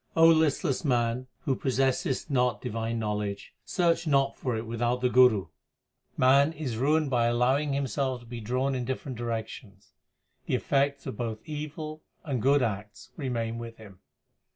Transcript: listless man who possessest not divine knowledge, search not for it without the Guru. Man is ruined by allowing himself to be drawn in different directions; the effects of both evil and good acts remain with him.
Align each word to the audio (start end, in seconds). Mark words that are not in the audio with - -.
listless 0.15 0.83
man 0.83 1.27
who 1.41 1.53
possessest 1.55 2.31
not 2.31 2.59
divine 2.59 2.97
knowledge, 2.97 3.53
search 3.63 4.07
not 4.07 4.35
for 4.35 4.57
it 4.57 4.65
without 4.65 4.99
the 4.99 5.09
Guru. 5.11 5.49
Man 6.17 6.53
is 6.53 6.75
ruined 6.75 7.11
by 7.11 7.27
allowing 7.27 7.73
himself 7.73 8.21
to 8.21 8.25
be 8.25 8.41
drawn 8.41 8.73
in 8.73 8.83
different 8.83 9.15
directions; 9.19 9.93
the 10.47 10.55
effects 10.55 11.05
of 11.05 11.17
both 11.17 11.37
evil 11.45 12.01
and 12.23 12.41
good 12.41 12.63
acts 12.63 13.11
remain 13.15 13.59
with 13.59 13.77
him. 13.77 13.99